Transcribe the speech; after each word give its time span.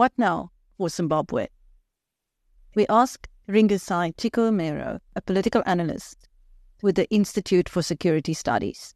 What 0.00 0.12
now 0.16 0.50
for 0.78 0.88
Zimbabwe? 0.88 1.48
We 2.74 2.86
ask 2.88 3.28
Ringisai 3.48 4.14
Chikomero, 4.16 5.00
a 5.14 5.20
political 5.20 5.62
analyst 5.66 6.26
with 6.82 6.94
the 6.94 7.06
Institute 7.10 7.68
for 7.68 7.82
Security 7.82 8.32
Studies. 8.32 8.94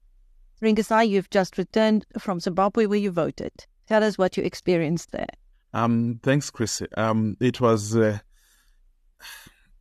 Ringisai, 0.62 1.06
you've 1.06 1.28
just 1.28 1.58
returned 1.58 2.06
from 2.18 2.40
Zimbabwe 2.40 2.86
where 2.86 2.98
you 2.98 3.10
voted. 3.10 3.52
Tell 3.86 4.02
us 4.02 4.16
what 4.16 4.38
you 4.38 4.44
experienced 4.44 5.12
there. 5.12 5.28
Um, 5.74 6.20
thanks, 6.22 6.50
Chris. 6.50 6.80
Um, 6.96 7.36
it 7.38 7.60
was 7.60 7.94
uh, 7.96 8.20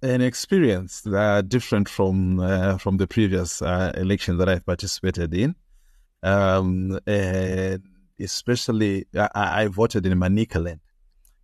an 0.03 0.21
experience 0.21 1.07
uh, 1.07 1.41
different 1.41 1.87
from 1.89 2.39
uh, 2.39 2.77
from 2.77 2.97
the 2.97 3.07
previous 3.07 3.61
uh, 3.61 3.91
election 3.95 4.37
that 4.37 4.49
I've 4.49 4.65
participated 4.65 5.33
in. 5.33 5.55
Um, 6.21 6.99
especially, 8.19 9.05
I, 9.15 9.29
I, 9.33 9.67
voted 9.67 10.05
in 10.05 10.17
Manicaland, 10.17 10.79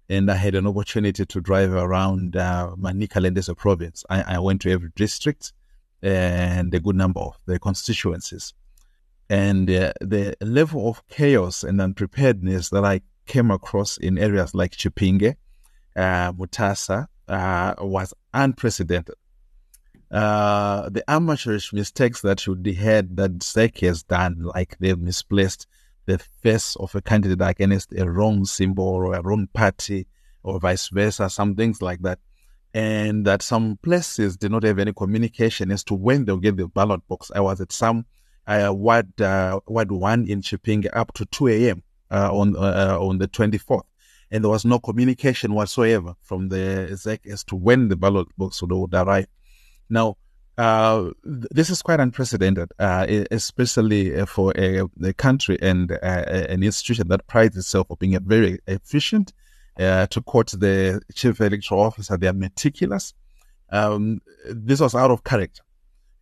and 0.08 0.32
I 0.32 0.36
had 0.36 0.56
an 0.56 0.68
opportunity 0.68 1.26
to 1.26 1.42
drive 1.42 1.74
around 1.74 2.38
uh, 2.38 2.76
Manicaland 2.78 3.38
as 3.38 3.50
a 3.50 3.56
province. 3.56 4.06
I, 4.10 4.36
I 4.36 4.40
went 4.40 4.62
to 4.62 4.72
every 4.72 4.92
district 4.96 5.52
and 6.02 6.74
a 6.74 6.80
good 6.80 6.96
number 6.96 7.20
of 7.20 7.36
the 7.46 7.60
constituencies 7.60 8.54
and 9.30 9.70
uh, 9.70 9.94
the 10.02 10.36
level 10.42 10.90
of 10.90 11.08
chaos 11.08 11.64
and 11.64 11.80
unpreparedness 11.80 12.70
that 12.70 12.84
I 12.84 13.02
came 13.28 13.52
across 13.52 13.98
in 13.98 14.18
areas 14.18 14.56
like 14.56 14.72
Chipinge, 14.72 15.36
uh, 15.96 16.34
Mutasa, 16.34 17.08
uh, 17.30 17.76
was 17.80 18.14
unprecedented. 18.34 19.16
Uh, 20.12 20.90
the 20.90 21.04
amateurish 21.10 21.72
mistakes 21.72 22.22
that 22.22 22.40
should 22.40 22.64
be 22.64 22.74
had 22.74 23.16
that 23.16 23.40
ZEC 23.40 23.82
has 23.82 24.04
done, 24.04 24.42
like 24.56 24.76
they've 24.80 24.98
misplaced 24.98 25.68
the 26.08 26.18
face 26.18 26.76
of 26.78 26.96
a 26.96 27.02
candidate 27.02 27.48
against 27.48 27.94
a 27.94 28.10
wrong 28.10 28.44
symbol 28.44 28.86
or 28.86 29.14
a 29.14 29.22
wrong 29.22 29.48
party 29.54 30.08
or 30.42 30.60
vice 30.60 30.88
versa, 30.90 31.30
some 31.30 31.56
things 31.56 31.82
like 31.82 32.02
that. 32.02 32.20
And 32.74 33.26
that 33.26 33.42
some 33.42 33.78
places 33.82 34.38
did 34.38 34.52
not 34.52 34.64
have 34.64 34.80
any 34.80 34.94
communication 34.94 35.72
as 35.72 35.84
to 35.86 35.94
when 35.94 36.26
they'll 36.26 36.38
get 36.38 36.58
the 36.58 36.68
ballot 36.68 37.08
box. 37.08 37.32
I 37.34 37.42
was 37.42 37.62
at 37.62 37.72
some 37.72 38.06
uh, 38.48 38.74
Ward, 38.74 39.22
uh, 39.22 39.60
Ward 39.68 39.92
1 39.92 40.28
in 40.28 40.42
Chipinge 40.42 40.88
up 40.94 41.14
to 41.14 41.26
2 41.26 41.48
a.m. 41.50 41.84
Uh, 42.12 42.30
on 42.32 42.56
uh, 42.56 42.98
on 43.00 43.20
the 43.20 43.28
24th. 43.28 43.84
And 44.32 44.44
there 44.44 44.52
was 44.52 44.66
no 44.66 44.80
communication 44.80 45.54
whatsoever 45.54 46.16
from 46.22 46.50
the 46.50 46.90
ZEC 46.92 47.26
as 47.32 47.44
to 47.46 47.56
when 47.56 47.88
the 47.88 47.96
ballot 47.96 48.28
box 48.38 48.62
would, 48.62 48.94
arrive. 48.94 49.28
Now, 49.90 50.18
uh, 50.58 51.12
this 51.24 51.70
is 51.70 51.82
quite 51.82 52.00
unprecedented, 52.00 52.72
uh, 52.78 53.08
especially 53.32 54.26
for 54.26 54.54
a, 54.58 54.84
a 55.04 55.14
country 55.14 55.58
and 55.62 55.92
an 56.04 56.64
institution 56.64 57.08
that 57.08 57.26
prides 57.28 57.58
itself 57.58 57.88
on 57.90 57.98
being 58.00 58.20
very 58.26 58.60
efficient. 58.68 59.34
to 59.78 60.22
quote 60.26 60.52
the 60.52 61.02
chief 61.16 61.40
electoral 61.42 61.82
officer, 61.82 62.18
they 62.18 62.28
are 62.28 62.34
meticulous. 62.34 63.14
Um, 63.72 64.20
this 64.46 64.80
was 64.82 64.96
out 64.96 65.12
of 65.12 65.24
character 65.24 65.64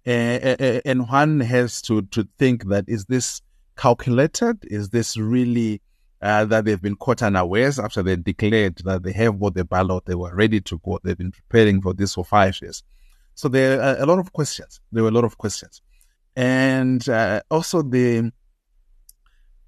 and 0.07 1.09
one 1.09 1.39
has 1.41 1.81
to 1.81 2.01
to 2.03 2.27
think 2.37 2.65
that 2.69 2.85
is 2.87 3.05
this 3.05 3.41
calculated? 3.75 4.57
Is 4.63 4.89
this 4.89 5.17
really 5.17 5.81
uh, 6.21 6.45
that 6.45 6.65
they've 6.65 6.81
been 6.81 6.95
caught 6.95 7.21
unawares 7.21 7.79
after 7.79 8.01
they 8.01 8.15
declared 8.15 8.77
that 8.85 9.03
they 9.03 9.11
have 9.11 9.35
what 9.35 9.53
the 9.53 9.63
ballot, 9.63 10.05
they 10.05 10.15
were 10.15 10.33
ready 10.33 10.59
to 10.61 10.79
go, 10.79 10.99
they've 11.03 11.17
been 11.17 11.31
preparing 11.31 11.81
for 11.81 11.93
this 11.93 12.13
for 12.15 12.25
five 12.25 12.57
years. 12.61 12.83
So 13.35 13.47
there 13.47 13.81
are 13.81 13.97
a 13.99 14.05
lot 14.05 14.19
of 14.19 14.33
questions. 14.33 14.79
There 14.91 15.03
were 15.03 15.09
a 15.09 15.13
lot 15.13 15.23
of 15.23 15.37
questions, 15.37 15.81
and 16.35 17.07
uh, 17.07 17.41
also 17.51 17.83
the 17.83 18.31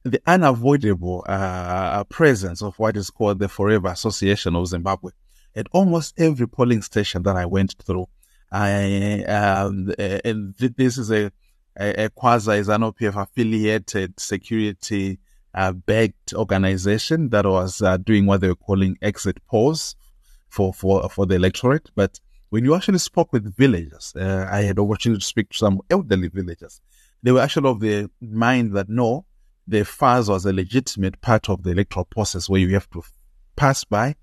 the 0.04 0.22
unavoidable 0.26 1.24
uh, 1.28 2.04
presence 2.06 2.64
of 2.64 2.78
what 2.80 2.98
is 2.98 3.10
called 3.10 3.40
the 3.40 3.50
Forever 3.50 3.90
Association 3.90 4.56
of 4.56 4.66
Zimbabwe 4.68 5.12
at 5.56 5.68
almost 5.72 6.20
every 6.20 6.48
polling 6.48 6.82
station 6.82 7.24
that 7.24 7.36
I 7.36 7.46
went 7.46 7.76
through. 7.84 8.08
I, 8.52 9.24
um, 9.26 9.94
and 10.00 10.56
this 10.56 10.98
is 10.98 11.12
a, 11.12 11.32
a, 11.78 12.10
quasi 12.10 12.52
ZANU 12.52 12.96
PF 12.98 13.22
affiliated 13.22 14.20
security 14.20 15.20
uh, 15.54 15.72
backed 15.72 16.34
organization 16.34 17.30
that 17.30 17.46
was 17.46 17.82
uh, 17.82 17.98
doing 17.98 18.26
what 18.26 18.42
they 18.42 18.48
were 18.48 18.56
calling 18.56 18.98
exit 19.02 19.38
polls 19.48 19.96
for, 20.50 20.74
for, 20.74 21.10
for 21.10 21.26
the 21.26 21.36
electorate. 21.36 21.90
But 21.96 22.20
when 22.50 22.64
you 22.64 22.76
actually 22.76 23.00
spoke 23.00 23.32
with 23.34 23.56
villagers, 23.56 24.14
uh, 24.16 24.48
I 24.50 24.62
had 24.62 24.78
the 24.78 24.84
opportunity 24.84 25.20
to 25.20 25.26
speak 25.26 25.50
to 25.50 25.58
some 25.58 25.82
elderly 25.90 26.30
villagers. 26.30 26.82
They 27.22 27.32
were 27.32 27.42
actually 27.42 27.70
of 27.70 27.80
the 27.80 28.10
mind 28.22 28.74
that 28.74 28.90
no, 28.90 29.26
the 29.68 29.86
FAS 29.86 30.30
was 30.30 30.46
a 30.46 30.54
legitimate 30.54 31.22
part 31.22 31.50
of 31.50 31.64
the 31.64 31.72
electoral 31.72 32.06
process 32.06 32.50
where 32.50 32.60
you 32.60 32.74
have 32.74 32.90
to 32.92 33.04
pass 33.56 33.84
by 33.84 34.16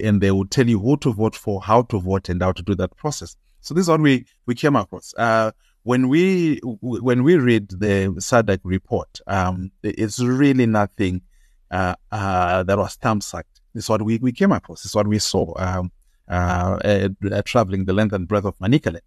and 0.00 0.20
they 0.20 0.30
will 0.30 0.46
tell 0.46 0.68
you 0.68 0.78
who 0.78 0.96
to 0.98 1.12
vote 1.12 1.36
for, 1.36 1.60
how 1.60 1.82
to 1.82 2.00
vote, 2.00 2.28
and 2.28 2.42
how 2.42 2.52
to 2.52 2.62
do 2.62 2.74
that 2.74 2.96
process. 2.96 3.36
So 3.60 3.74
this 3.74 3.82
is 3.82 3.88
what 3.88 4.00
we, 4.00 4.26
we 4.46 4.54
came 4.54 4.76
across. 4.76 5.14
Uh, 5.16 5.52
when 5.82 6.08
we 6.08 6.60
when 6.80 7.22
we 7.22 7.36
read 7.36 7.68
the 7.70 8.14
SADC 8.18 8.60
report, 8.62 9.20
um, 9.26 9.70
it's 9.82 10.20
really 10.20 10.66
nothing 10.66 11.22
uh, 11.70 11.94
uh, 12.10 12.62
that 12.62 12.78
was 12.78 12.98
sucked. 13.24 13.60
It's 13.74 13.88
what 13.88 14.02
we, 14.02 14.18
we 14.18 14.32
came 14.32 14.52
across. 14.52 14.84
It's 14.84 14.94
what 14.94 15.06
we 15.06 15.18
saw 15.18 15.54
um, 15.56 15.92
uh, 16.28 16.78
uh, 16.84 17.42
traveling 17.44 17.84
the 17.84 17.92
length 17.92 18.12
and 18.12 18.26
breadth 18.26 18.46
of 18.46 18.58
Manicaland. 18.58 19.00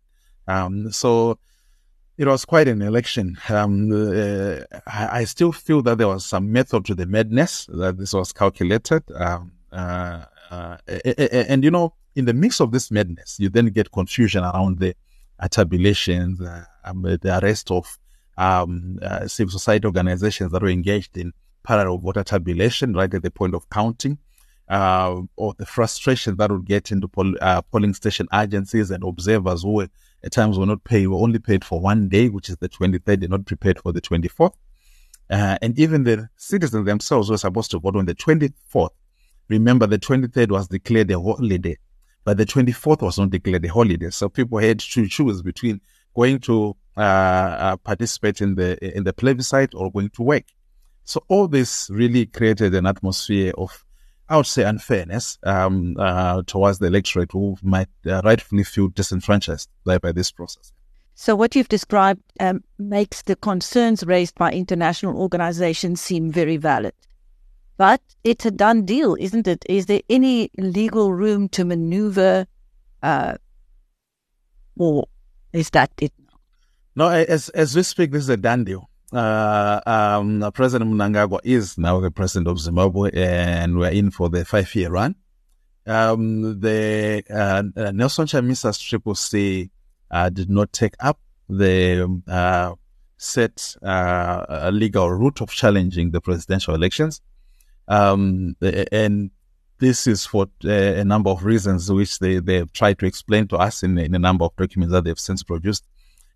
Um, 0.48 0.92
so 0.92 1.38
it 2.18 2.28
was 2.28 2.46
quite 2.46 2.68
an 2.68 2.81
election. 2.81 3.38
Um, 3.50 3.92
uh, 3.92 4.62
I, 4.88 5.20
I, 5.20 5.24
still 5.26 5.52
feel 5.52 5.81
that 5.84 5.98
there 5.98 6.08
was 6.08 6.26
some 6.26 6.52
method 6.52 6.86
to 6.86 6.96
the 6.96 7.06
madness 7.06 7.68
that 7.74 7.98
this 7.98 8.14
was 8.14 8.31
calculated. 8.34 9.04
Um, 9.14 9.52
uh, 9.72 10.26
and 10.88 11.64
you 11.64 11.72
know, 11.72 11.94
in 12.16 12.26
the 12.26 12.34
mix 12.34 12.60
of 12.60 12.72
this 12.72 12.92
madness, 12.92 13.38
you 13.40 13.50
then 13.50 13.68
get 13.68 13.92
confusion 13.92 14.44
around 14.44 14.80
the 14.80 14.90
uh, 14.90 14.94
tabulations, 15.50 16.41
uh, 16.41 16.66
um, 16.84 17.02
the 17.02 17.40
arrest 17.41 17.72
of 17.72 17.97
um, 18.38 19.00
uh, 19.02 19.28
civil 19.28 19.52
society 19.52 19.85
organizations 19.85 20.52
that 20.52 20.62
were 20.62 20.69
engaged 20.69 21.18
in 21.18 21.34
parallel 21.63 21.97
voter 21.97 22.24
tabulation 22.24 22.94
right 22.94 23.13
at 23.13 23.24
the 23.24 23.31
point 23.31 23.53
of 23.53 23.69
counting, 23.69 24.18
uh, 24.69 25.22
or 25.35 25.53
the 25.57 25.66
frustration 25.66 26.38
that 26.38 26.51
would 26.51 26.66
get 26.66 26.91
into 26.91 27.07
poll, 27.07 27.34
uh, 27.41 27.62
polling 27.62 27.94
station 27.94 28.28
agencies 28.34 28.90
and 28.91 29.03
observers 29.03 29.63
who 29.63 29.81
at 29.81 30.31
times 30.31 30.57
were 30.57 30.66
not 30.66 30.84
paid, 30.84 31.07
were 31.07 31.18
only 31.18 31.40
paid 31.40 31.63
for 31.63 31.80
one 31.80 32.07
day, 32.07 32.30
which 32.30 32.50
is 32.50 32.57
the 32.57 32.69
23rd, 32.69 33.19
they're 33.19 33.30
not 33.30 33.46
prepared 33.46 33.80
for 33.80 33.91
the 33.91 34.01
24th. 34.01 34.53
Uh, 35.30 35.57
and 35.62 35.78
even 35.80 36.03
the 36.03 36.30
citizens 36.35 36.85
themselves 36.85 37.30
were 37.30 37.38
supposed 37.38 37.72
to 37.72 37.80
vote 37.80 37.96
on 37.96 38.06
the 38.06 38.16
24th. 38.16 38.90
Remember, 39.50 39.88
the 39.88 40.00
23rd 40.00 40.51
was 40.51 40.68
declared 40.68 41.12
a 41.12 41.19
holiday 41.19 41.78
but 42.24 42.38
the 42.38 42.46
24th 42.46 43.02
was 43.02 43.18
not 43.18 43.30
declared 43.30 43.66
a 43.66 43.68
holiday. 43.68 44.09
So 44.09 44.30
people 44.30 44.59
had 44.59 44.80
to 44.80 45.08
choose 45.08 45.42
between 45.42 45.82
going 46.16 46.40
to 46.40 46.76
uh, 46.98 47.02
uh, 47.02 47.78
participate 47.78 48.42
in 48.42 48.56
the 48.56 48.78
in 48.96 49.04
the 49.04 49.14
plebiscite 49.14 49.74
or 49.74 49.92
going 49.92 50.09
to 50.09 50.24
work. 50.24 50.44
So 51.04 51.24
all 51.28 51.48
this 51.48 51.90
really 51.90 52.26
created 52.26 52.76
an 52.76 52.86
atmosphere 52.86 53.54
of, 53.58 53.86
I 54.30 54.38
would 54.38 54.46
say, 54.46 54.64
unfairness 54.64 55.40
um, 55.44 55.96
uh, 55.98 56.44
towards 56.46 56.80
the 56.80 56.88
electorate 56.88 57.31
who 57.31 57.58
might 57.64 57.90
uh, 58.06 58.22
rightfully 58.24 58.64
feel 58.64 58.90
disenfranchised 58.90 59.70
by, 59.84 59.98
by 59.98 60.12
this 60.12 60.31
process. 60.31 60.72
So 61.16 61.36
what 61.36 61.56
you've 61.56 61.70
described 61.70 62.22
um, 62.40 62.64
makes 62.80 63.24
the 63.24 63.36
concerns 63.36 64.04
raised 64.04 64.36
by 64.36 64.52
international 64.52 65.18
organizations 65.18 66.02
seem 66.02 66.31
very 66.31 66.58
valid. 66.58 66.94
But 67.81 68.02
it's 68.24 68.46
a 68.46 68.52
done 68.52 68.86
deal, 68.86 69.18
isn't 69.19 69.47
it? 69.47 69.66
Is 69.68 69.88
there 69.88 70.02
any 70.08 70.52
legal 70.59 71.12
room 71.12 71.50
to 71.50 71.66
maneuver, 71.66 72.46
uh, 73.02 73.38
or 74.78 75.08
is 75.52 75.72
that 75.72 75.89
it? 76.00 76.13
No, 76.95 77.07
as 77.07 77.50
as 77.50 77.75
we 77.75 77.81
speak, 77.81 78.12
this 78.12 78.22
is 78.22 78.30
a 78.30 78.38
done 78.38 78.66
deal. 78.66 78.88
Uh, 79.12 79.81
um, 79.88 80.51
President 80.54 80.92
Mnangagwa 80.92 81.39
is 81.44 81.75
now 81.80 82.00
the 82.00 82.12
president 82.12 82.48
of 82.50 82.60
Zimbabwe, 82.60 83.10
and 83.16 83.80
we're 83.80 83.89
in 83.89 84.12
for 84.12 84.30
the 84.30 84.45
five-year 84.45 84.92
run. 84.92 85.16
Um, 85.88 86.60
the 86.60 87.24
uh 87.31 87.92
Nelson 87.92 88.28
Chamisa's 88.28 88.78
Triple 88.78 89.16
C 89.16 89.72
uh, 90.12 90.30
did 90.30 90.51
not 90.51 90.72
take 90.72 90.94
up 91.00 91.18
the 91.50 92.22
uh, 92.28 92.75
set 93.18 93.75
uh, 93.81 94.69
legal 94.72 95.10
route 95.10 95.42
of 95.42 95.50
challenging 95.50 96.12
the 96.12 96.22
presidential 96.22 96.75
elections. 96.75 97.22
Um, 97.92 98.56
and 98.62 99.32
this 99.80 100.08
is 100.08 100.26
for 100.26 100.48
a 100.64 101.04
number 101.04 101.30
of 101.30 101.44
reasons 101.44 101.92
which 101.92 102.20
they, 102.20 102.40
they've 102.40 102.72
tried 102.72 103.00
to 103.00 103.06
explain 103.06 103.50
to 103.50 103.58
us 103.58 103.84
in, 103.84 103.98
in 103.98 104.16
a 104.16 104.20
number 104.20 104.46
of 104.46 104.56
documents 104.56 104.94
that 104.94 105.04
they've 105.04 105.20
since 105.20 105.44
produced. 105.44 105.86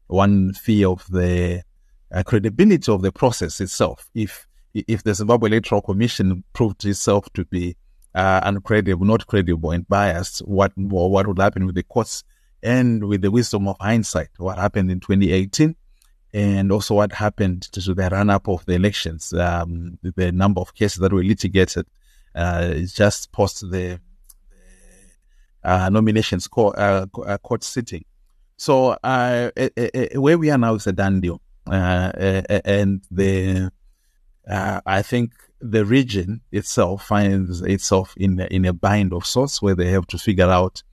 One 0.08 0.52
fear 0.52 0.90
of 0.90 1.08
the 1.10 1.64
uh, 2.14 2.24
credibility 2.24 2.92
of 2.92 3.02
the 3.02 3.12
process 3.12 3.62
itself. 3.62 4.10
If 4.14 4.48
if 4.74 5.04
the 5.04 5.14
Zimbabwe 5.14 5.48
Electoral 5.48 5.82
Commission 5.82 6.44
proved 6.52 6.84
itself 6.84 7.32
to 7.34 7.46
be 7.46 7.78
uh, 8.14 8.42
uncredible, 8.42 9.06
not 9.06 9.26
credible, 9.26 9.72
and 9.72 9.88
biased, 9.88 10.40
what 10.40 10.74
what 10.76 11.26
would 11.26 11.40
happen 11.40 11.66
with 11.66 11.76
the 11.76 11.84
courts 11.84 12.26
and 12.62 13.06
with 13.06 13.22
the 13.22 13.32
wisdom 13.32 13.70
of 13.70 13.78
hindsight, 13.80 14.30
what 14.38 14.58
happened 14.58 14.92
in 14.92 15.00
2018 15.00 15.76
and 16.36 16.70
also 16.70 16.96
what 16.96 17.14
happened 17.14 17.62
to 17.62 17.80
the 17.80 18.10
run 18.12 18.30
up 18.30 18.50
of 18.50 18.66
the 18.66 18.74
elections, 18.74 19.32
um, 19.34 19.98
the 20.04 20.34
number 20.34 20.60
of 20.60 20.76
cases 20.76 20.98
that 20.98 21.14
were 21.14 21.24
litigated 21.24 21.86
uh, 22.36 22.74
just 22.94 23.32
post 23.32 23.62
the 23.72 24.02
uh, 25.64 25.90
nominations 25.90 26.50
court, 26.50 26.78
uh, 26.78 27.06
uh, 27.26 27.38
court 27.38 27.64
sitting. 27.64 28.04
So 28.58 28.98
uh, 29.02 29.50
where 30.16 30.38
we 30.38 30.50
are 30.50 30.58
now 30.58 30.76
is 30.76 30.88
a 30.88 30.92
done 30.92 31.22
deal, 31.22 31.42
uh, 31.72 32.12
and 32.66 33.02
the 33.10 33.72
I 34.46 35.02
think 35.04 35.32
the 35.62 35.86
region 35.86 36.42
itself 36.52 37.06
finds 37.08 37.62
itself 37.62 38.14
in 38.18 38.42
in 38.42 38.66
a 38.66 38.74
bind 38.74 39.14
of 39.14 39.26
sorts 39.26 39.62
where 39.62 39.76
they 39.76 39.88
have 39.88 40.08
to 40.08 40.18
figure 40.18 40.50
out 40.50 40.84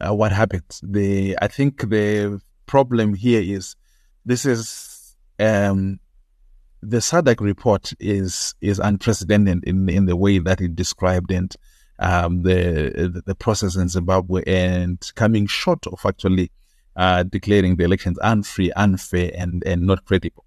what 0.00 0.32
happened. 0.32 0.80
The 0.82 1.36
I 1.40 1.48
think 1.48 1.88
the 1.88 2.40
problem 2.66 3.14
here 3.14 3.40
is 3.42 3.74
this 4.26 4.44
is 4.44 5.16
um, 5.38 5.98
the 6.82 6.98
SADC 6.98 7.40
report 7.40 7.92
is 7.98 8.54
is 8.60 8.78
unprecedented 8.78 9.64
in 9.64 9.88
in 9.88 10.06
the 10.06 10.16
way 10.16 10.38
that 10.38 10.60
it 10.60 10.76
described 10.76 11.30
and 11.30 11.54
um, 11.98 12.42
the 12.42 13.22
the 13.24 13.34
process 13.34 13.76
in 13.76 13.88
Zimbabwe 13.88 14.42
and 14.46 14.98
coming 15.14 15.46
short 15.46 15.86
of 15.86 16.04
actually 16.04 16.50
uh, 16.96 17.22
declaring 17.22 17.76
the 17.76 17.84
elections 17.84 18.18
unfree, 18.22 18.72
unfair, 18.76 19.30
and 19.34 19.62
and 19.64 19.86
not 19.86 20.04
credible. 20.04 20.44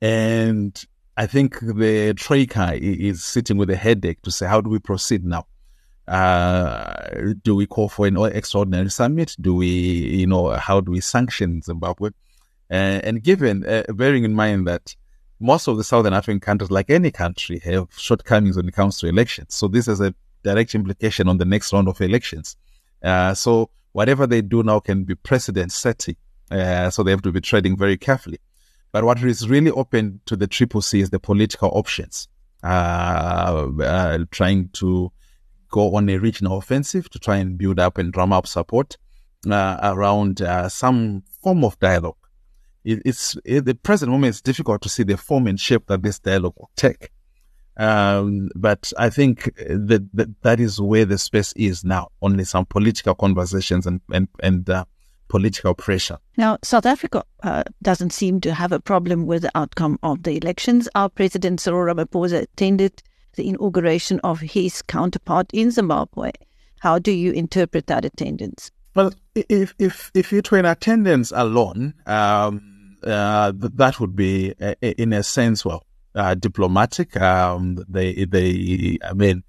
And 0.00 0.82
I 1.16 1.26
think 1.26 1.60
the 1.60 2.14
troika 2.14 2.74
is 2.74 3.22
sitting 3.22 3.56
with 3.56 3.70
a 3.70 3.76
headache 3.76 4.22
to 4.22 4.30
say, 4.30 4.46
how 4.46 4.60
do 4.60 4.70
we 4.70 4.78
proceed 4.78 5.24
now? 5.24 5.46
Uh, 6.08 7.32
do 7.42 7.54
we 7.54 7.66
call 7.66 7.88
for 7.88 8.06
an 8.06 8.16
extraordinary 8.16 8.90
summit? 8.90 9.36
Do 9.40 9.54
we, 9.54 9.68
you 9.68 10.26
know, 10.26 10.50
how 10.50 10.80
do 10.80 10.90
we 10.90 11.00
sanction 11.00 11.62
Zimbabwe? 11.62 12.10
Uh, 12.74 13.00
and 13.04 13.22
given, 13.22 13.64
uh, 13.66 13.84
bearing 13.92 14.24
in 14.24 14.34
mind 14.34 14.66
that 14.66 14.96
most 15.38 15.68
of 15.68 15.76
the 15.76 15.84
Southern 15.84 16.12
African 16.12 16.40
countries, 16.40 16.72
like 16.72 16.90
any 16.90 17.12
country, 17.12 17.60
have 17.60 17.86
shortcomings 17.96 18.56
when 18.56 18.66
it 18.66 18.74
comes 18.74 18.98
to 18.98 19.06
elections. 19.06 19.54
So 19.54 19.68
this 19.68 19.86
has 19.86 20.00
a 20.00 20.12
direct 20.42 20.74
implication 20.74 21.28
on 21.28 21.38
the 21.38 21.44
next 21.44 21.72
round 21.72 21.86
of 21.86 22.00
elections. 22.00 22.56
Uh, 23.00 23.32
so 23.32 23.70
whatever 23.92 24.26
they 24.26 24.42
do 24.42 24.64
now 24.64 24.80
can 24.80 25.04
be 25.04 25.14
precedent 25.14 25.70
setting. 25.70 26.16
Uh, 26.50 26.90
so 26.90 27.04
they 27.04 27.12
have 27.12 27.22
to 27.22 27.30
be 27.30 27.40
treading 27.40 27.76
very 27.76 27.96
carefully. 27.96 28.40
But 28.90 29.04
what 29.04 29.22
is 29.22 29.48
really 29.48 29.70
open 29.70 30.20
to 30.26 30.34
the 30.34 30.48
Triple 30.48 30.82
C 30.82 30.98
is 31.00 31.10
the 31.10 31.20
political 31.20 31.68
options, 31.74 32.26
uh, 32.64 33.68
uh, 33.80 34.18
trying 34.32 34.70
to 34.80 35.12
go 35.70 35.94
on 35.94 36.08
a 36.08 36.16
regional 36.16 36.58
offensive 36.58 37.08
to 37.10 37.20
try 37.20 37.36
and 37.36 37.56
build 37.56 37.78
up 37.78 37.98
and 37.98 38.12
drum 38.12 38.32
up 38.32 38.48
support 38.48 38.96
around 39.46 40.42
some 40.68 41.22
form 41.40 41.62
of 41.62 41.78
dialogue 41.78 42.16
it, 42.84 43.02
it's 43.04 43.36
it, 43.44 43.64
the 43.64 43.74
present 43.74 44.10
moment 44.10 44.30
it's 44.30 44.40
difficult 44.40 44.82
to 44.82 44.88
see 44.88 45.02
the 45.02 45.16
form 45.16 45.46
and 45.46 45.58
shape 45.58 45.86
that 45.86 46.02
this 46.02 46.18
dialogue 46.18 46.54
will 46.56 46.70
take. 46.76 47.10
Um, 47.76 48.50
but 48.54 48.92
I 48.98 49.10
think 49.10 49.44
that, 49.56 50.08
that 50.14 50.42
that 50.42 50.60
is 50.60 50.80
where 50.80 51.04
the 51.04 51.18
space 51.18 51.52
is 51.56 51.84
now. 51.84 52.08
Only 52.22 52.44
some 52.44 52.66
political 52.66 53.14
conversations 53.14 53.86
and 53.86 54.00
and 54.12 54.28
and 54.42 54.68
uh, 54.70 54.84
political 55.28 55.74
pressure. 55.74 56.18
Now, 56.36 56.58
South 56.62 56.86
Africa 56.86 57.24
uh, 57.42 57.64
doesn't 57.82 58.12
seem 58.12 58.40
to 58.42 58.54
have 58.54 58.72
a 58.72 58.80
problem 58.80 59.26
with 59.26 59.42
the 59.42 59.50
outcome 59.54 59.98
of 60.02 60.22
the 60.22 60.36
elections. 60.36 60.88
Our 60.94 61.08
President 61.08 61.60
Cyril 61.60 61.92
Ramaphosa 61.92 62.42
attended 62.42 63.02
the 63.34 63.48
inauguration 63.48 64.20
of 64.22 64.40
his 64.40 64.82
counterpart 64.82 65.50
in 65.52 65.70
Zimbabwe. 65.72 66.30
How 66.80 66.98
do 66.98 67.10
you 67.10 67.32
interpret 67.32 67.86
that 67.88 68.04
attendance? 68.04 68.70
Well, 68.94 69.12
if 69.34 69.74
if 69.78 70.12
if 70.14 70.32
it 70.32 70.52
were 70.52 70.58
in 70.58 70.66
attendance 70.66 71.32
alone, 71.34 71.94
um, 72.06 72.73
uh, 73.06 73.52
that 73.56 74.00
would 74.00 74.16
be, 74.16 74.54
uh, 74.60 74.74
in 74.80 75.12
a 75.12 75.22
sense, 75.22 75.64
well, 75.64 75.86
uh, 76.14 76.34
diplomatic. 76.34 77.20
Um, 77.20 77.84
they, 77.88 78.24
they, 78.24 78.98
I 79.04 79.12
mean, 79.12 79.42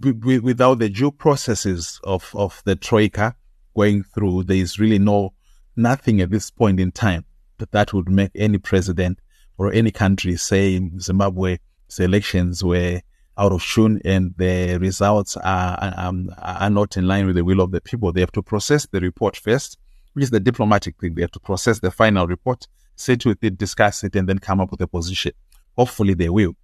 without 0.00 0.78
the 0.78 0.88
due 0.88 1.12
processes 1.12 2.00
of, 2.04 2.30
of 2.34 2.62
the 2.64 2.76
troika 2.76 3.34
going 3.76 4.02
through, 4.02 4.44
there 4.44 4.56
is 4.56 4.78
really 4.78 4.98
no 4.98 5.32
nothing 5.76 6.20
at 6.20 6.30
this 6.30 6.50
point 6.50 6.78
in 6.78 6.92
time 6.92 7.24
that 7.58 7.72
that 7.72 7.92
would 7.94 8.08
make 8.08 8.30
any 8.34 8.58
president 8.58 9.18
or 9.56 9.72
any 9.72 9.90
country 9.90 10.36
say 10.36 10.80
Zimbabwe 10.98 11.58
elections 11.98 12.64
were 12.64 13.00
out 13.38 13.52
of 13.52 13.62
tune 13.64 14.00
and 14.04 14.34
the 14.36 14.78
results 14.78 15.36
are, 15.38 15.94
um, 15.96 16.30
are 16.38 16.70
not 16.70 16.96
in 16.96 17.06
line 17.06 17.26
with 17.26 17.36
the 17.36 17.44
will 17.44 17.60
of 17.60 17.70
the 17.70 17.80
people. 17.80 18.12
They 18.12 18.20
have 18.20 18.32
to 18.32 18.42
process 18.42 18.86
the 18.86 19.00
report 19.00 19.36
first 19.36 19.78
which 20.12 20.24
is 20.24 20.30
the 20.30 20.40
diplomatic 20.40 20.98
thing. 20.98 21.14
They 21.14 21.22
have 21.22 21.30
to 21.32 21.40
process 21.40 21.80
the 21.80 21.90
final 21.90 22.26
report, 22.26 22.66
sit 22.96 23.24
with 23.24 23.42
it, 23.42 23.58
discuss 23.58 24.04
it, 24.04 24.16
and 24.16 24.28
then 24.28 24.38
come 24.38 24.60
up 24.60 24.70
with 24.70 24.80
a 24.80 24.86
position. 24.86 25.32
Hopefully 25.76 26.14
they 26.14 26.28
will. 26.28 26.54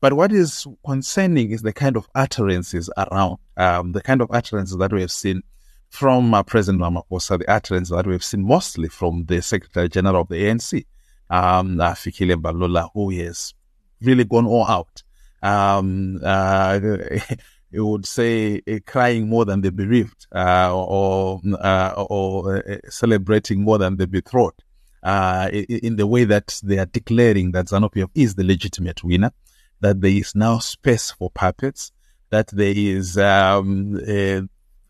But 0.00 0.14
what 0.14 0.32
is 0.32 0.66
concerning 0.84 1.50
is 1.50 1.62
the 1.62 1.72
kind 1.72 1.96
of 1.96 2.08
utterances 2.14 2.88
around, 2.96 3.36
um, 3.56 3.92
the 3.92 4.00
kind 4.00 4.22
of 4.22 4.30
utterances 4.30 4.76
that 4.78 4.92
we 4.92 5.02
have 5.02 5.10
seen 5.10 5.42
from 5.90 6.32
uh, 6.32 6.42
President 6.42 6.82
Ramaphosa, 6.82 7.38
the 7.38 7.50
utterances 7.50 7.94
that 7.94 8.06
we 8.06 8.14
have 8.14 8.24
seen 8.24 8.42
mostly 8.42 8.88
from 8.88 9.26
the 9.26 9.42
Secretary 9.42 9.88
General 9.88 10.22
of 10.22 10.28
the 10.28 10.36
ANC, 10.36 10.86
um, 11.28 11.80
uh, 11.80 11.92
Fikile 11.92 12.40
Mbalula, 12.40 12.90
who 12.94 13.10
has 13.10 13.52
really 14.00 14.24
gone 14.24 14.46
all 14.46 14.66
out. 14.66 15.02
Um, 15.42 16.20
uh, 16.24 16.80
you 17.70 17.86
would 17.86 18.06
say 18.06 18.60
uh, 18.68 18.78
crying 18.86 19.28
more 19.28 19.44
than 19.44 19.60
the 19.60 19.70
bereaved, 19.70 20.26
uh, 20.34 20.74
or 20.74 21.40
uh, 21.60 22.04
or 22.08 22.58
uh, 22.58 22.76
celebrating 22.88 23.62
more 23.62 23.78
than 23.78 23.96
the 23.96 24.06
betrothed, 24.06 24.62
uh, 25.02 25.48
in 25.52 25.96
the 25.96 26.06
way 26.06 26.24
that 26.24 26.60
they 26.62 26.78
are 26.78 26.86
declaring 26.86 27.52
that 27.52 27.66
ZANU 27.66 28.08
is 28.14 28.34
the 28.34 28.44
legitimate 28.44 29.04
winner, 29.04 29.32
that 29.80 30.00
there 30.00 30.10
is 30.10 30.34
now 30.34 30.58
space 30.58 31.12
for 31.12 31.30
puppets, 31.30 31.92
that 32.30 32.48
there 32.48 32.74
is 32.76 33.16
um, 33.18 33.96
uh, 33.96 34.42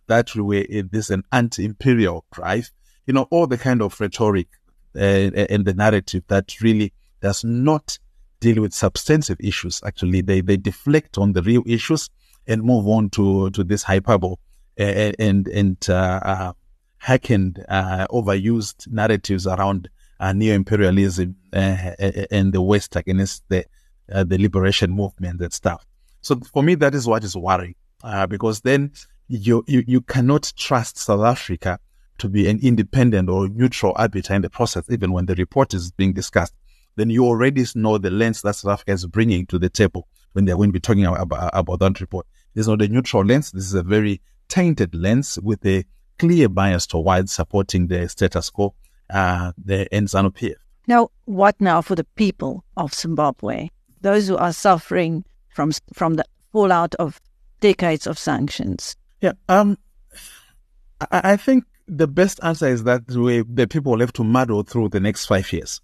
that 0.07 0.35
way 0.35 0.83
there's 0.83 1.11
an 1.11 1.23
anti-imperial 1.33 2.25
drive, 2.33 2.71
you 3.07 3.13
know, 3.13 3.27
all 3.31 3.47
the 3.47 3.59
kind 3.59 3.83
of 3.83 4.01
rhetoric 4.01 4.49
and 4.95 5.65
the 5.65 5.75
narrative 5.75 6.25
that 6.29 6.61
really 6.61 6.93
does 7.21 7.45
not 7.45 7.99
deal 8.41 8.63
with 8.63 8.73
substantive 8.73 9.37
issues. 9.39 9.81
Actually, 9.85 10.23
they 10.23 10.41
they 10.41 10.57
deflect 10.57 11.19
on 11.19 11.35
the 11.35 11.43
real 11.43 11.63
issues 11.67 12.09
and 12.47 12.63
move 12.63 12.87
on 12.89 13.11
to 13.11 13.51
to 13.51 13.65
this 13.65 13.83
hyperbole 13.83 14.37
and 14.77 15.49
and, 15.49 15.77
uh, 15.89 16.21
uh, 16.23 16.53
hackened, 16.99 17.65
uh, 17.69 18.07
overused 18.11 18.89
narratives 18.89 19.47
around 19.47 19.89
uh, 20.21 20.33
neo-imperialism 20.33 21.35
uh, 21.53 21.93
and 22.31 22.53
the 22.53 22.61
West 22.61 22.97
against 22.97 23.43
the 23.49 23.65
uh, 24.13 24.25
the 24.25 24.39
liberation 24.39 24.91
movement 24.91 25.41
and 25.41 25.53
stuff. 25.53 25.87
So 26.21 26.41
for 26.53 26.63
me, 26.63 26.75
that 26.77 26.95
is 26.95 27.07
what 27.07 27.25
is 27.25 27.37
worrying, 27.37 27.77
because 28.29 28.61
then 28.61 28.93
you, 29.29 29.65
you 29.67 29.85
you 29.87 30.01
cannot 30.01 30.53
trust 30.57 30.99
South 30.99 31.23
Africa 31.23 31.79
to 32.19 32.29
be 32.29 32.49
an 32.49 32.59
independent 32.63 33.31
or 33.31 33.49
neutral 33.49 33.95
arbiter 33.97 34.35
in 34.35 34.43
the 34.43 34.51
process, 34.51 34.85
even 34.91 35.13
when 35.13 35.27
the 35.27 35.35
report 35.37 35.73
is 35.73 35.91
being 35.93 36.13
discussed. 36.13 36.55
Then 36.97 37.09
you 37.09 37.25
already 37.25 37.65
know 37.75 37.97
the 37.97 38.11
lens 38.11 38.43
that 38.43 38.57
South 38.57 38.73
Africa 38.73 38.93
is 38.93 39.07
bringing 39.07 39.47
to 39.47 39.59
the 39.59 39.71
table 39.71 40.07
when 40.33 40.45
they're 40.45 40.57
going 40.57 40.71
to 40.71 40.73
be 40.73 40.81
talking 40.81 41.05
about, 41.07 41.51
about 41.53 41.79
that 41.81 42.01
report. 42.01 42.27
This 42.55 42.63
is 42.63 42.69
not 42.69 42.83
a 42.83 42.89
neutral 42.89 43.25
lens. 43.25 43.53
This 43.53 43.65
is 43.65 43.75
a 43.75 43.83
very 43.83 44.21
tainted 44.49 44.95
lens 44.95 45.39
with 45.43 45.65
a 45.65 45.85
clear 46.19 46.49
bias 46.49 46.87
towards 46.87 47.33
supporting 47.33 47.87
the 47.87 48.09
status 48.09 48.51
quo, 48.51 48.75
uh, 49.09 49.53
the 49.57 49.89
ZANU 49.91 50.35
PF. 50.35 50.55
Now, 50.87 51.09
what 51.25 51.61
now 51.61 51.81
for 51.83 51.95
the 51.95 52.05
people 52.05 52.65
of 52.77 52.93
Zimbabwe? 52.95 53.69
Those 54.01 54.29
who 54.29 54.37
are 54.37 54.53
suffering 54.53 55.25
from 55.55 55.73
from 55.93 56.15
the 56.15 56.25
fallout 56.53 56.95
of 56.97 57.21
decades 57.61 58.07
of 58.07 58.19
sanctions. 58.19 58.97
Yeah, 59.21 59.33
um, 59.49 59.79
I, 61.01 61.33
I 61.33 61.37
think 61.37 61.65
the 61.87 62.07
best 62.07 62.41
answer 62.43 62.69
is 62.69 62.85
that 62.85 63.11
we, 63.11 63.43
the 63.43 63.67
people 63.67 63.93
will 63.93 64.01
have 64.01 64.13
to 64.15 64.25
muddle 64.25 64.63
through 64.63 64.89
the 64.89 65.01
next 65.01 65.27
five 65.27 65.53
years. 65.53 65.81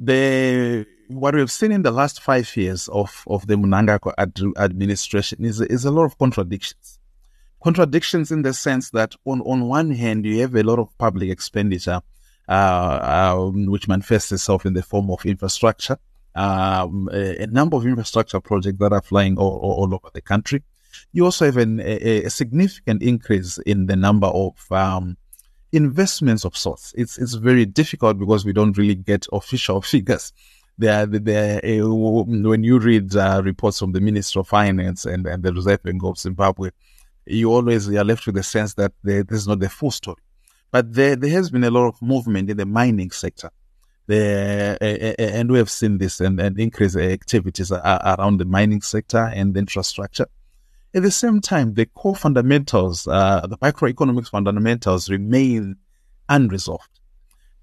The 0.00 0.86
what 1.08 1.34
we've 1.34 1.50
seen 1.50 1.72
in 1.72 1.82
the 1.82 1.90
last 1.90 2.22
five 2.22 2.56
years 2.56 2.88
of, 2.88 3.24
of 3.26 3.46
the 3.46 3.54
Mnangagwa 3.54 4.14
ad- 4.18 4.40
administration 4.56 5.44
is, 5.44 5.60
is 5.60 5.84
a 5.84 5.90
lot 5.90 6.04
of 6.04 6.18
contradictions. 6.18 6.98
Contradictions 7.62 8.30
in 8.30 8.42
the 8.42 8.52
sense 8.52 8.90
that 8.90 9.14
on, 9.24 9.40
on 9.42 9.68
one 9.68 9.90
hand, 9.90 10.24
you 10.24 10.40
have 10.40 10.54
a 10.54 10.62
lot 10.62 10.78
of 10.78 10.96
public 10.98 11.30
expenditure, 11.30 12.00
uh, 12.48 13.34
um, 13.36 13.66
which 13.66 13.88
manifests 13.88 14.32
itself 14.32 14.66
in 14.66 14.74
the 14.74 14.82
form 14.82 15.10
of 15.10 15.24
infrastructure, 15.24 15.98
um, 16.34 17.08
a, 17.12 17.42
a, 17.42 17.46
number 17.46 17.76
of 17.76 17.86
infrastructure 17.86 18.40
projects 18.40 18.78
that 18.80 18.92
are 18.92 19.02
flying 19.02 19.38
all, 19.38 19.58
all, 19.58 19.72
all 19.80 19.94
over 19.94 20.10
the 20.12 20.20
country. 20.20 20.62
You 21.12 21.24
also 21.24 21.46
have 21.46 21.56
an, 21.56 21.80
a, 21.80 22.24
a, 22.24 22.30
significant 22.30 23.02
increase 23.02 23.58
in 23.58 23.86
the 23.86 23.96
number 23.96 24.26
of 24.26 24.54
um, 24.70 25.16
investments 25.72 26.44
of 26.44 26.56
sorts. 26.56 26.92
It's 26.96 27.18
it's 27.18 27.34
very 27.34 27.66
difficult 27.66 28.18
because 28.18 28.44
we 28.44 28.52
don't 28.52 28.76
really 28.76 28.94
get 28.94 29.26
official 29.32 29.80
figures 29.82 30.32
uh, 30.82 31.06
when 31.06 32.64
you 32.64 32.78
read 32.78 33.14
uh, 33.14 33.42
reports 33.44 33.78
from 33.78 33.92
the 33.92 34.00
Minister 34.00 34.40
of 34.40 34.48
Finance 34.48 35.06
and, 35.06 35.26
and 35.26 35.42
the 35.42 35.52
Reserve 35.52 35.82
Bank 35.82 36.02
of 36.04 36.18
Zimbabwe, 36.18 36.70
you 37.26 37.52
always 37.52 37.88
are 37.88 38.04
left 38.04 38.26
with 38.26 38.34
the 38.34 38.42
sense 38.42 38.74
that 38.74 38.92
this 39.02 39.24
is 39.30 39.48
not 39.48 39.60
the 39.60 39.68
full 39.68 39.90
story. 39.90 40.22
But 40.70 40.92
there, 40.92 41.16
there 41.16 41.30
has 41.30 41.50
been 41.50 41.64
a 41.64 41.70
lot 41.70 41.86
of 41.86 42.02
movement 42.02 42.50
in 42.50 42.56
the 42.56 42.66
mining 42.66 43.10
sector. 43.12 43.50
There, 44.06 44.76
and 44.82 45.50
we 45.50 45.58
have 45.58 45.70
seen 45.70 45.98
this 45.98 46.20
and, 46.20 46.38
and 46.38 46.58
increased 46.58 46.96
activities 46.96 47.72
around 47.72 48.38
the 48.38 48.44
mining 48.44 48.82
sector 48.82 49.30
and 49.32 49.54
the 49.54 49.60
infrastructure. 49.60 50.26
At 50.92 51.02
the 51.02 51.10
same 51.10 51.40
time, 51.40 51.74
the 51.74 51.86
core 51.86 52.14
fundamentals, 52.14 53.08
uh, 53.08 53.46
the 53.48 53.56
macroeconomics 53.58 54.28
fundamentals 54.28 55.08
remain 55.08 55.76
unresolved. 56.28 57.00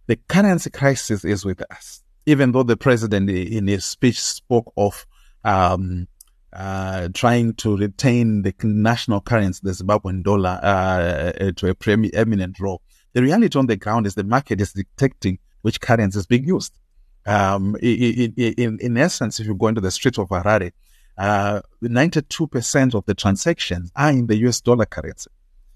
The 0.07 0.15
currency 0.15 0.69
crisis 0.69 1.23
is 1.23 1.45
with 1.45 1.61
us, 1.71 2.03
even 2.25 2.51
though 2.51 2.63
the 2.63 2.77
president 2.77 3.29
in 3.29 3.67
his 3.67 3.85
speech 3.85 4.19
spoke 4.19 4.71
of 4.77 5.05
um, 5.43 6.07
uh, 6.53 7.07
trying 7.13 7.53
to 7.55 7.77
retain 7.77 8.41
the 8.41 8.53
national 8.63 9.21
currency, 9.21 9.61
the 9.63 9.71
Zimbabwean 9.71 10.23
dollar, 10.23 10.59
uh, 10.61 11.31
uh 11.45 11.51
to 11.55 11.69
a 11.69 11.75
preeminent 11.75 12.59
role. 12.59 12.81
The 13.13 13.21
reality 13.21 13.57
on 13.57 13.67
the 13.67 13.77
ground 13.77 14.05
is 14.05 14.15
the 14.15 14.23
market 14.23 14.61
is 14.61 14.73
detecting 14.73 15.39
which 15.61 15.81
currency 15.81 16.19
is 16.19 16.25
being 16.25 16.45
used. 16.45 16.77
Um, 17.25 17.75
in, 17.81 18.33
in, 18.35 18.79
in, 18.81 18.97
essence, 18.97 19.39
if 19.39 19.45
you 19.47 19.53
go 19.53 19.67
into 19.67 19.81
the 19.81 19.91
streets 19.91 20.17
of 20.17 20.29
Harare, 20.29 20.71
uh, 21.17 21.61
92% 21.83 22.95
of 22.95 23.05
the 23.05 23.13
transactions 23.13 23.91
are 23.95 24.09
in 24.09 24.27
the 24.27 24.37
US 24.47 24.59
dollar 24.61 24.85
currency. 24.85 25.29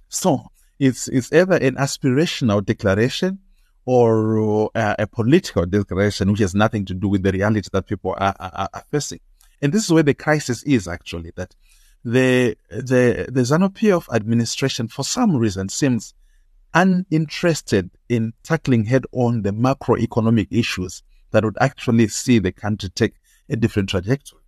So 0.09 0.47
it's, 0.79 1.07
it's 1.07 1.31
either 1.31 1.55
an 1.55 1.75
aspirational 1.75 2.65
declaration 2.65 3.39
or 3.85 4.71
uh, 4.75 4.95
a 4.97 5.07
political 5.07 5.65
declaration, 5.65 6.31
which 6.31 6.41
has 6.41 6.55
nothing 6.55 6.85
to 6.85 6.93
do 6.93 7.07
with 7.07 7.23
the 7.23 7.31
reality 7.31 7.69
that 7.71 7.87
people 7.87 8.15
are, 8.17 8.35
are, 8.39 8.69
are 8.73 8.83
facing. 8.91 9.19
And 9.61 9.71
this 9.71 9.85
is 9.85 9.91
where 9.91 10.03
the 10.03 10.13
crisis 10.13 10.63
is 10.63 10.87
actually 10.87 11.31
that 11.35 11.55
the, 12.03 12.55
the, 12.69 13.27
the 13.31 13.41
ZANU 13.41 13.69
PF 13.73 14.13
administration, 14.13 14.87
for 14.87 15.03
some 15.03 15.35
reason, 15.35 15.69
seems 15.69 16.13
uninterested 16.73 17.89
in 18.09 18.33
tackling 18.43 18.85
head 18.85 19.05
on 19.11 19.43
the 19.43 19.51
macroeconomic 19.51 20.47
issues 20.51 21.03
that 21.31 21.43
would 21.43 21.57
actually 21.59 22.07
see 22.07 22.37
the 22.37 22.51
country 22.51 22.89
take 22.89 23.13
a 23.49 23.55
different 23.55 23.89
trajectory. 23.89 24.39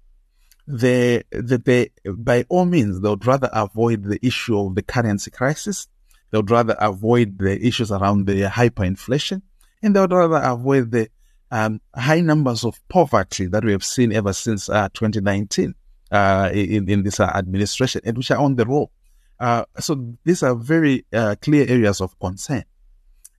They, 0.68 1.24
they, 1.32 1.58
they, 1.58 1.90
by 2.06 2.46
all 2.50 2.66
means, 2.66 3.00
they 3.00 3.10
would 3.10 3.26
rather 3.26 3.50
avoid 3.54 4.04
the 4.04 4.20
issue 4.26 4.60
of 4.60 4.76
the 4.76 4.82
currency 4.82 5.32
crisis. 5.32 5.88
They 6.32 6.38
would 6.38 6.52
rather 6.52 6.76
avoid 6.80 7.38
the 7.40 7.66
issues 7.66 7.92
around 7.92 8.28
the 8.28 8.44
hyperinflation 8.44 9.42
and 9.82 9.96
they 9.96 10.00
would 10.00 10.12
rather 10.12 10.38
avoid 10.38 10.92
the 10.92 11.10
um, 11.52 11.80
high 11.96 12.22
numbers 12.22 12.66
of 12.66 12.80
poverty 12.90 13.46
that 13.48 13.64
we 13.64 13.72
have 13.72 13.84
seen 13.84 14.12
ever 14.12 14.34
since 14.34 14.70
uh, 14.70 14.90
2019 14.94 15.74
uh, 16.12 16.50
in, 16.54 16.90
in 16.90 17.04
this 17.04 17.20
uh, 17.20 17.32
administration 17.36 18.02
and 18.04 18.18
which 18.18 18.32
are 18.32 18.38
on 18.38 18.56
the 18.56 18.66
roll. 18.66 18.92
Uh, 19.40 19.64
so 19.80 20.14
these 20.24 20.44
are 20.44 20.56
very 20.56 21.06
uh, 21.14 21.36
clear 21.42 21.66
areas 21.70 22.02
of 22.02 22.18
concern. 22.20 22.64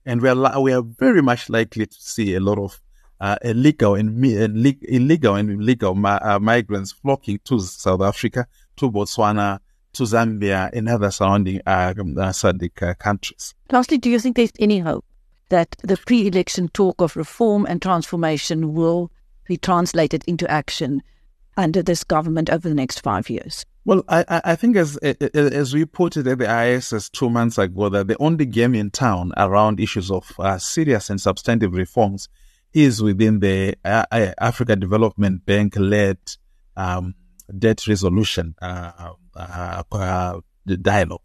And 0.05 0.21
we 0.21 0.29
are, 0.29 0.61
we 0.61 0.73
are 0.73 0.81
very 0.81 1.21
much 1.21 1.49
likely 1.49 1.85
to 1.85 1.95
see 1.99 2.33
a 2.35 2.39
lot 2.39 2.57
of 2.57 2.81
uh, 3.19 3.35
illegal 3.43 3.95
and 3.95 4.25
illegal 4.25 5.35
and 5.35 5.51
illegal 5.51 5.93
migrants 5.93 6.93
flocking 6.93 7.39
to 7.43 7.59
South 7.59 8.01
Africa, 8.01 8.47
to 8.77 8.89
Botswana, 8.89 9.59
to 9.93 10.03
Zambia, 10.03 10.69
and 10.73 10.87
other 10.87 11.11
surrounding 11.11 11.61
uh, 11.65 11.93
SADC 11.93 12.99
countries. 12.99 13.53
Lastly, 13.71 13.97
do 13.97 14.09
you 14.09 14.19
think 14.19 14.35
there's 14.35 14.51
any 14.59 14.79
hope 14.79 15.05
that 15.49 15.75
the 15.83 15.97
pre 15.97 16.27
election 16.27 16.69
talk 16.69 17.01
of 17.01 17.15
reform 17.15 17.65
and 17.65 17.81
transformation 17.81 18.73
will 18.73 19.11
be 19.47 19.57
translated 19.57 20.23
into 20.27 20.49
action 20.49 21.01
under 21.57 21.81
this 21.81 22.03
government 22.03 22.49
over 22.49 22.69
the 22.69 22.75
next 22.75 23.01
five 23.01 23.29
years? 23.29 23.65
Well, 23.85 24.03
I, 24.07 24.41
I 24.45 24.55
think 24.55 24.77
as 24.77 24.97
as 24.97 25.73
we 25.73 25.85
put 25.85 26.15
at 26.17 26.25
the 26.25 26.65
ISS 26.65 27.09
two 27.09 27.29
months 27.29 27.57
ago, 27.57 27.89
that 27.89 28.07
the 28.07 28.17
only 28.19 28.45
game 28.45 28.75
in 28.75 28.91
town 28.91 29.31
around 29.35 29.79
issues 29.79 30.11
of 30.11 30.31
uh, 30.37 30.59
serious 30.59 31.09
and 31.09 31.19
substantive 31.19 31.73
reforms 31.73 32.29
is 32.73 33.01
within 33.01 33.39
the 33.39 33.75
uh, 33.83 34.05
uh 34.11 34.33
Africa 34.39 34.75
Development 34.75 35.43
Bank 35.43 35.75
led 35.75 36.19
um, 36.77 37.15
debt 37.57 37.87
resolution 37.87 38.55
uh, 38.61 39.13
uh, 39.35 39.83
uh 39.91 40.39
dialogue 40.81 41.21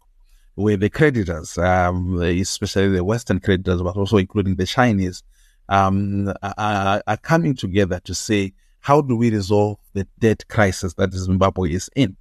where 0.55 0.77
the 0.77 0.89
creditors, 0.89 1.57
um, 1.57 2.21
especially 2.21 2.89
the 2.89 3.03
Western 3.03 3.39
creditors, 3.39 3.81
but 3.81 3.95
also 3.95 4.17
including 4.17 4.55
the 4.55 4.65
Chinese, 4.65 5.21
um, 5.67 6.33
are, 6.41 7.03
are, 7.05 7.17
coming 7.17 7.55
together 7.55 7.99
to 8.05 8.15
say, 8.15 8.53
how 8.79 9.01
do 9.01 9.15
we 9.15 9.31
resolve 9.31 9.77
the 9.93 10.07
debt 10.19 10.47
crisis 10.47 10.93
that 10.93 11.11
Zimbabwe 11.11 11.71
is 11.71 11.89
in? 11.95 12.15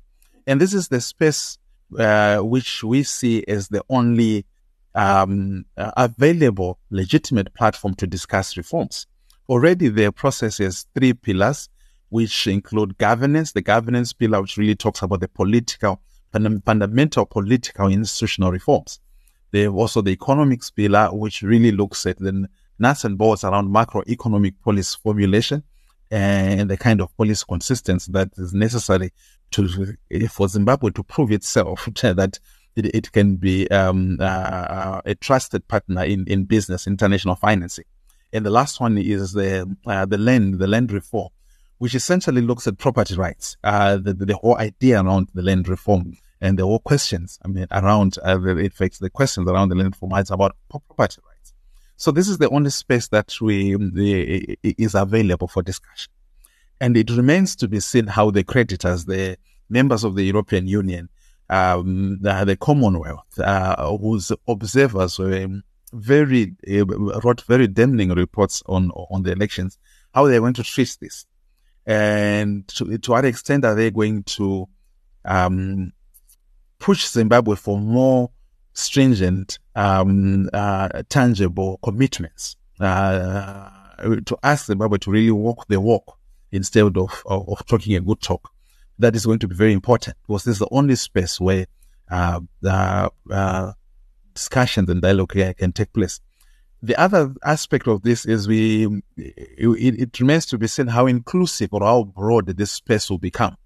And 0.47 0.61
this 0.61 0.75
is 0.75 0.89
the 0.89 1.01
space 1.01 1.59
uh, 1.99 2.39
which 2.39 2.83
we 2.83 3.03
see 3.03 3.45
as 3.47 3.69
the 3.69 3.85
only 3.89 4.47
um, 4.95 5.65
available 5.77 6.79
legitimate 6.91 7.55
platform 7.55 7.95
to 7.97 8.07
discuss 8.07 8.57
reforms. 8.57 9.07
Already 9.49 9.89
the 9.89 10.11
process 10.11 10.59
has 10.59 10.87
three 10.95 11.13
pillars, 11.13 11.69
which 12.15 12.47
include 12.47 12.97
governance, 12.97 13.51
the 13.51 13.61
governance 13.61 14.13
pillar, 14.13 14.41
which 14.41 14.57
really 14.57 14.77
talks 14.77 15.03
about 15.03 15.19
the 15.19 15.27
political 15.27 16.01
fundamental 16.31 17.27
political 17.27 17.89
institutional 17.89 18.53
reforms. 18.53 19.01
They 19.51 19.63
have 19.63 19.75
also 19.75 20.01
the 20.01 20.13
economics 20.13 20.71
pillar, 20.71 21.09
which 21.09 21.43
really 21.43 21.73
looks 21.73 22.07
at 22.07 22.21
the 22.21 22.49
nuts 22.79 23.03
and 23.03 23.19
bolts 23.19 23.43
around 23.43 23.75
macroeconomic 23.75 24.55
policy 24.63 24.97
formulation 25.03 25.65
and 26.09 26.71
the 26.71 26.77
kind 26.77 27.01
of 27.01 27.17
policy 27.17 27.45
consistency 27.49 28.13
that 28.13 28.29
is 28.37 28.55
necessary 28.55 29.13
to 29.51 29.97
for 30.29 30.47
Zimbabwe 30.47 30.93
to 30.93 31.03
prove 31.03 31.33
itself 31.33 31.89
that 32.03 32.39
it, 32.77 32.95
it 32.95 33.11
can 33.11 33.35
be 33.35 33.69
um, 33.73 34.19
uh, 34.21 35.01
a 35.05 35.17
trusted 35.17 35.67
partner 35.67 36.05
in, 36.05 36.25
in 36.29 36.45
business, 36.45 36.87
international 36.87 37.35
financing. 37.35 37.87
And 38.33 38.47
the 38.47 38.51
last 38.51 38.81
one 38.81 38.99
is 38.99 39.33
the 39.33 39.69
uh, 39.85 40.07
the 40.07 40.19
land, 40.19 40.61
the 40.61 40.69
land 40.69 40.93
reform, 40.93 41.31
which 41.79 41.95
essentially 41.95 42.41
looks 42.41 42.67
at 42.67 42.79
property 42.79 43.15
rights. 43.17 43.57
Uh, 43.65 43.97
the, 43.97 44.15
the 44.15 44.37
whole 44.37 44.57
idea 44.57 45.03
around 45.03 45.29
the 45.35 45.43
land 45.43 45.69
reform 45.69 46.15
and 46.45 46.59
there 46.59 46.67
were 46.67 46.79
questions, 46.79 47.39
I 47.43 47.49
mean, 47.49 47.67
around, 47.71 48.19
uh, 48.23 48.39
in 48.39 48.69
fact, 48.69 49.01
the 49.01 49.09
questions 49.09 49.49
around 49.49 49.71
the 49.71 49.77
land 49.77 49.95
reform 49.95 50.13
rights 50.13 50.31
about 50.31 50.55
property 50.69 51.23
rights. 51.27 51.55
So 51.97 52.11
this 52.11 52.29
is 52.29 52.37
the 52.37 52.51
only 52.51 52.69
space 52.69 53.09
that 53.09 53.35
we, 53.41 53.75
the, 53.75 54.59
is 54.63 54.95
available 54.95 55.49
for 55.49 55.63
discussion. 55.63 56.13
And 56.83 56.99
it 56.99 57.09
remains 57.09 57.57
to 57.57 57.67
be 57.67 57.81
seen 57.81 58.09
how 58.09 58.31
the 58.31 58.45
creditors, 58.45 59.07
the 59.07 59.39
members 59.71 60.05
of 60.05 60.17
the 60.17 60.25
European 60.25 60.67
Union, 60.67 61.09
um, 61.49 62.19
the, 62.21 62.45
the 62.45 62.57
Commonwealth, 62.57 63.39
uh, 63.39 63.97
whose 63.97 64.31
observers 64.47 65.19
were 65.19 65.49
very, 65.95 66.55
uh, 66.71 66.85
wrote 67.21 67.41
very 67.43 67.69
damning 67.69 68.11
reports 68.11 68.63
on, 68.67 68.91
on 68.91 69.23
the 69.23 69.33
elections, 69.33 69.79
how 70.13 70.27
they're 70.27 70.41
going 70.41 70.53
to 70.53 70.65
treat 70.65 70.95
this. 71.01 71.25
And 71.87 72.67
to, 72.69 72.99
to 72.99 73.11
what 73.11 73.25
extent 73.25 73.65
are 73.65 73.75
they 73.75 73.91
going 73.91 74.23
to, 74.25 74.69
um, 75.25 75.93
push 76.79 77.07
Zimbabwe 77.07 77.57
for 77.57 77.79
more 77.79 78.31
stringent, 78.73 79.59
um, 79.75 80.49
uh, 80.53 81.03
tangible 81.09 81.79
commitments, 81.83 82.57
uh, 82.81 83.71
to 84.27 84.37
ask 84.43 84.67
Zimbabwe 84.67 84.99
to 84.99 85.11
really 85.11 85.31
walk 85.31 85.67
the 85.69 85.81
walk 85.81 86.19
instead 86.53 86.85
of, 86.85 87.23
of, 87.27 87.49
of, 87.49 87.67
talking 87.67 87.97
a 87.97 88.01
good 88.01 88.21
talk. 88.21 88.51
That 88.99 89.17
is 89.17 89.27
going 89.27 89.39
to 89.41 89.49
be 89.49 89.55
very 89.55 89.73
important 89.73 90.17
because 90.27 90.45
this 90.45 90.55
is 90.55 90.59
the 90.61 90.69
only 90.71 90.97
space 90.97 91.41
where, 91.41 91.67
uh, 92.11 92.41
the, 92.61 93.11
uh, 93.31 93.73
discussions 94.35 94.91
and 94.91 95.01
dialogue 95.01 95.31
can 95.31 95.73
take 95.73 95.93
place. 95.93 96.21
The 96.85 96.97
other 97.01 97.35
aspect 97.43 97.89
of 97.89 98.03
this 98.03 98.27
is 98.27 98.47
we, 98.47 98.85
it, 99.17 100.01
it 100.01 100.21
remains 100.21 100.45
to 100.47 100.59
be 100.59 100.67
seen 100.67 100.89
how 100.89 101.07
inclusive 101.07 101.71
or 101.73 101.81
how 101.81 102.05
broad 102.05 102.47
this 102.47 102.73
space 102.73 103.09
will 103.09 103.19
become 103.19 103.57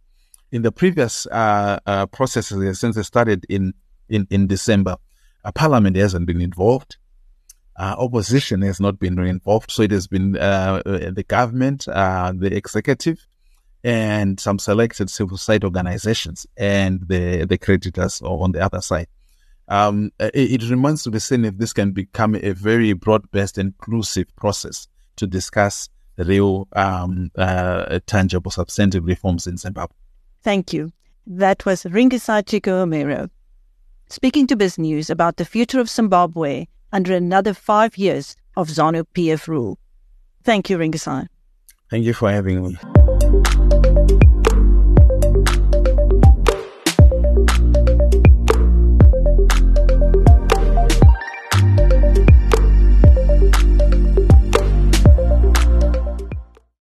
in 0.50 0.62
the 0.62 0.72
previous 0.72 1.26
uh, 1.26 1.78
uh, 1.86 2.06
processes 2.06 2.80
since 2.80 2.96
it 2.96 3.04
started 3.04 3.44
in 3.48 3.74
in, 4.08 4.26
in 4.30 4.46
December, 4.46 4.96
Parliament 5.54 5.94
hasn't 5.96 6.26
been 6.26 6.40
involved. 6.40 6.96
Uh, 7.76 7.94
opposition 7.98 8.62
has 8.62 8.80
not 8.80 8.98
been 8.98 9.18
involved, 9.18 9.70
so 9.70 9.82
it 9.82 9.90
has 9.90 10.06
been 10.06 10.36
uh, 10.36 10.80
uh, 10.86 11.10
the 11.10 11.24
government, 11.28 11.84
the 11.84 12.50
executive, 12.52 13.26
and 13.84 14.40
some 14.40 14.58
selected 14.58 15.10
civil 15.10 15.36
society 15.36 15.64
organizations, 15.64 16.46
and 16.56 17.06
the 17.06 17.44
the 17.44 17.58
creditors 17.58 18.22
on 18.22 18.52
the 18.52 18.64
other 18.64 18.80
side. 18.80 19.08
Um, 19.68 20.10
it, 20.18 20.62
it, 20.62 20.70
remains 20.70 21.02
to 21.04 21.10
be 21.10 21.18
seen 21.18 21.44
if 21.44 21.58
this 21.58 21.72
can 21.72 21.92
become 21.92 22.34
a 22.34 22.52
very 22.52 22.94
broad-based, 22.94 23.58
inclusive 23.58 24.34
process 24.34 24.88
to 25.16 25.26
discuss 25.26 25.90
real, 26.16 26.68
um, 26.72 27.30
tangible, 28.06 28.50
substantive 28.50 29.04
reforms 29.04 29.46
in 29.46 29.58
Zimbabwe. 29.58 29.94
Thank 30.42 30.72
you. 30.72 30.90
That 31.26 31.66
was 31.66 31.84
Ringisai 31.84 32.44
Chikomero 32.44 33.28
speaking 34.10 34.46
to 34.46 34.56
Biz 34.56 34.78
News 34.78 35.10
about 35.10 35.36
the 35.36 35.44
future 35.44 35.80
of 35.80 35.88
Zimbabwe 35.88 36.66
under 36.92 37.14
another 37.14 37.54
five 37.54 37.96
years 37.98 38.36
of 38.56 38.68
ZANU 38.68 39.04
PF 39.14 39.46
rule. 39.46 39.78
Thank 40.44 40.70
you, 40.70 40.78
Ringisai. 40.78 41.26
Thank 41.90 42.04
you 42.04 42.14
for 42.14 42.30
having 42.30 42.62
me. 42.62 42.76